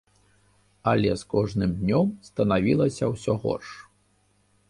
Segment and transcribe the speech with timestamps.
[0.91, 3.69] Але з кожным днём станавілася ўсё горш.